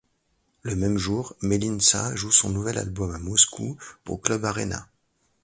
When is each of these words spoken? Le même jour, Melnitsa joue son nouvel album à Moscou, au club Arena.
Le 0.63 0.75
même 0.75 0.97
jour, 0.97 1.35
Melnitsa 1.43 2.15
joue 2.15 2.31
son 2.31 2.49
nouvel 2.49 2.79
album 2.79 3.11
à 3.13 3.19
Moscou, 3.19 3.77
au 4.09 4.17
club 4.17 4.43
Arena. 4.45 4.89